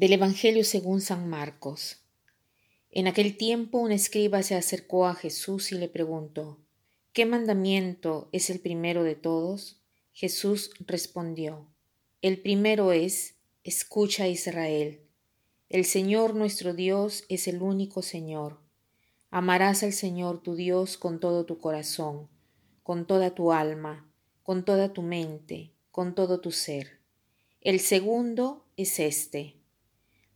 [0.00, 1.98] Del Evangelio según San Marcos.
[2.90, 6.58] En aquel tiempo un escriba se acercó a Jesús y le preguntó,
[7.12, 9.82] ¿Qué mandamiento es el primero de todos?
[10.14, 11.68] Jesús respondió,
[12.22, 15.02] El primero es, escucha Israel,
[15.68, 18.58] el Señor nuestro Dios es el único Señor.
[19.30, 22.26] Amarás al Señor tu Dios con todo tu corazón,
[22.82, 24.10] con toda tu alma,
[24.44, 27.00] con toda tu mente, con todo tu ser.
[27.60, 29.59] El segundo es este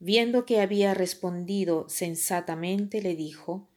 [0.00, 3.68] Viendo que había respondido sensatamente, le dijo,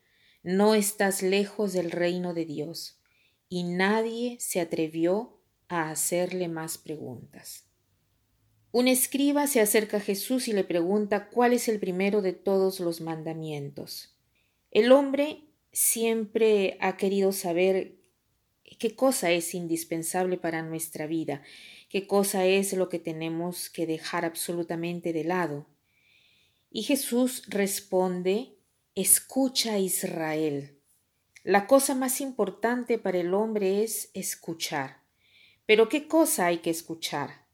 [0.43, 2.99] No estás lejos del reino de Dios.
[3.49, 7.65] Y nadie se atrevió a hacerle más preguntas.
[8.73, 12.79] Un escriba se acerca a Jesús y le pregunta cuál es el primero de todos
[12.79, 14.15] los mandamientos.
[14.71, 17.97] El hombre siempre ha querido saber
[18.79, 21.41] qué cosa es indispensable para nuestra vida,
[21.89, 25.67] qué cosa es lo que tenemos que dejar absolutamente de lado.
[26.73, 28.55] Y Jesús responde,
[28.95, 30.79] escucha Israel.
[31.43, 35.01] La cosa más importante para el hombre es escuchar.
[35.65, 37.45] Pero ¿qué cosa hay que escuchar?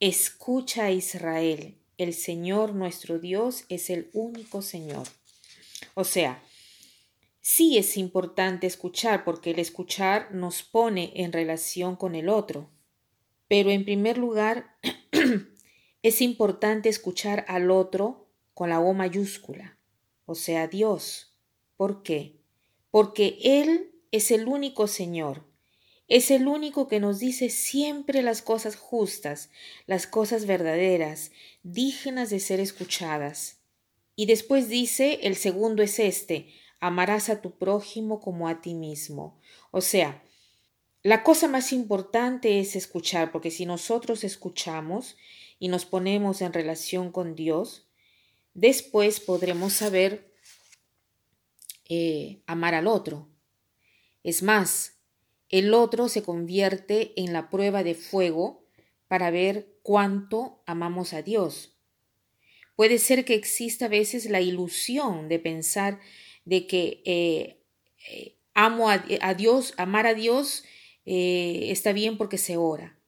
[0.00, 1.78] Escucha Israel.
[1.98, 5.06] El Señor nuestro Dios es el único Señor.
[5.92, 6.42] O sea,
[7.42, 12.70] sí es importante escuchar porque el escuchar nos pone en relación con el otro.
[13.46, 14.78] Pero en primer lugar,
[16.02, 18.21] es importante escuchar al otro
[18.54, 19.78] con la O mayúscula,
[20.26, 21.36] o sea, Dios.
[21.76, 22.40] ¿Por qué?
[22.90, 25.44] Porque Él es el único Señor,
[26.08, 29.50] es el único que nos dice siempre las cosas justas,
[29.86, 33.60] las cosas verdaderas, dignas de ser escuchadas.
[34.14, 39.40] Y después dice, el segundo es este, amarás a tu prójimo como a ti mismo.
[39.70, 40.22] O sea,
[41.02, 45.16] la cosa más importante es escuchar, porque si nosotros escuchamos
[45.58, 47.88] y nos ponemos en relación con Dios,
[48.54, 50.32] Después podremos saber
[51.88, 53.28] eh, amar al otro.
[54.22, 54.98] Es más,
[55.48, 58.66] el otro se convierte en la prueba de fuego
[59.08, 61.76] para ver cuánto amamos a Dios.
[62.76, 66.00] Puede ser que exista a veces la ilusión de pensar
[66.44, 67.62] de que eh,
[68.08, 68.98] eh, amo a,
[69.34, 70.64] Dios, amar a Dios
[71.04, 73.01] está bien porque se ora.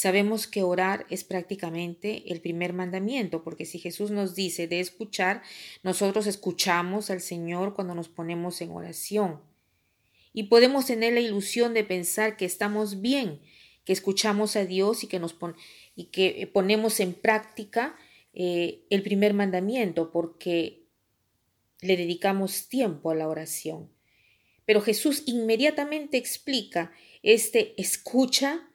[0.00, 5.42] Sabemos que orar es prácticamente el primer mandamiento, porque si Jesús nos dice de escuchar,
[5.82, 9.42] nosotros escuchamos al Señor cuando nos ponemos en oración.
[10.32, 13.42] Y podemos tener la ilusión de pensar que estamos bien,
[13.84, 15.36] que escuchamos a Dios y que, nos
[15.94, 17.94] y que ponemos en práctica
[18.32, 20.86] eh, el primer mandamiento, porque
[21.82, 23.90] le dedicamos tiempo a la oración.
[24.64, 26.90] Pero Jesús inmediatamente explica
[27.22, 28.66] este escucha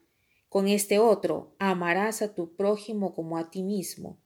[0.55, 4.21] con este otro, amarás a tu prójimo como a ti mismo.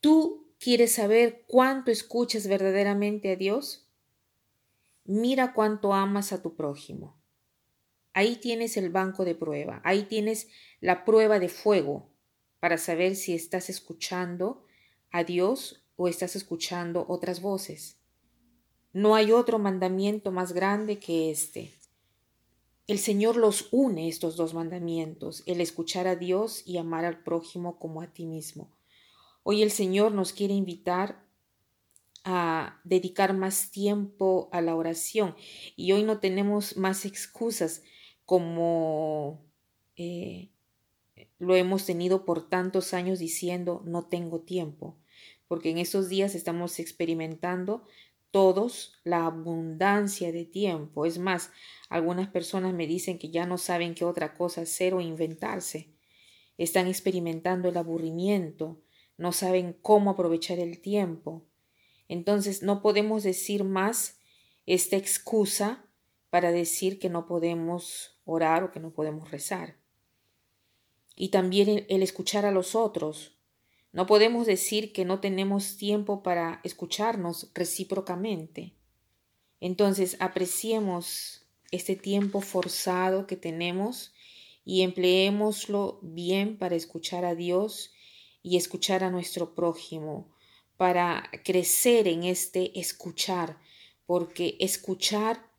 [0.00, 3.86] ¿Tú quieres saber cuánto escuchas verdaderamente a Dios?
[5.04, 7.20] Mira cuánto amas a tu prójimo.
[8.14, 10.48] Ahí tienes el banco de prueba, ahí tienes
[10.80, 12.14] la prueba de fuego
[12.60, 14.64] para saber si estás escuchando
[15.10, 18.00] a Dios o estás escuchando otras voces.
[18.94, 21.77] No hay otro mandamiento más grande que este.
[22.88, 27.78] El Señor los une estos dos mandamientos, el escuchar a Dios y amar al prójimo
[27.78, 28.74] como a ti mismo.
[29.42, 31.22] Hoy el Señor nos quiere invitar
[32.24, 35.36] a dedicar más tiempo a la oración
[35.76, 37.82] y hoy no tenemos más excusas
[38.24, 39.44] como
[39.96, 40.48] eh,
[41.38, 44.96] lo hemos tenido por tantos años diciendo no tengo tiempo,
[45.46, 47.84] porque en estos días estamos experimentando
[48.30, 51.06] todos la abundancia de tiempo.
[51.06, 51.50] Es más,
[51.88, 55.90] algunas personas me dicen que ya no saben qué otra cosa hacer o inventarse.
[56.58, 58.80] Están experimentando el aburrimiento,
[59.16, 61.44] no saben cómo aprovechar el tiempo.
[62.08, 64.18] Entonces no podemos decir más
[64.66, 65.84] esta excusa
[66.30, 69.76] para decir que no podemos orar o que no podemos rezar.
[71.16, 73.37] Y también el escuchar a los otros,
[73.92, 78.74] no podemos decir que no tenemos tiempo para escucharnos recíprocamente.
[79.60, 84.12] Entonces apreciemos este tiempo forzado que tenemos
[84.64, 87.92] y empleémoslo bien para escuchar a Dios
[88.42, 90.28] y escuchar a nuestro prójimo,
[90.76, 93.58] para crecer en este escuchar,
[94.06, 95.50] porque escuchar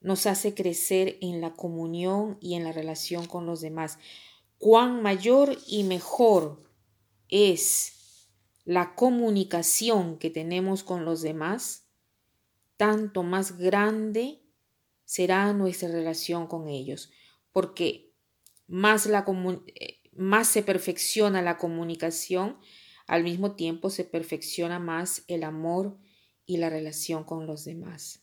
[0.00, 3.98] nos hace crecer en la comunión y en la relación con los demás.
[4.58, 6.69] Cuán mayor y mejor
[7.30, 8.28] es
[8.64, 11.86] la comunicación que tenemos con los demás,
[12.76, 14.42] tanto más grande
[15.04, 17.10] será nuestra relación con ellos,
[17.52, 18.12] porque
[18.66, 19.24] más, la
[19.74, 22.58] eh, más se perfecciona la comunicación,
[23.06, 25.98] al mismo tiempo se perfecciona más el amor
[26.46, 28.22] y la relación con los demás.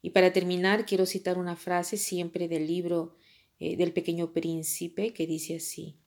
[0.00, 3.16] Y para terminar, quiero citar una frase siempre del libro
[3.58, 5.98] eh, del pequeño príncipe que dice así,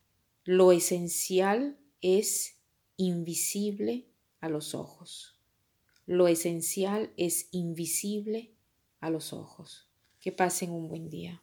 [0.44, 2.58] lo esencial es
[2.98, 4.08] invisible
[4.40, 5.40] a los ojos.
[6.06, 8.54] Lo esencial es invisible
[9.00, 9.90] a los ojos.
[10.20, 11.42] Que pasen un buen día.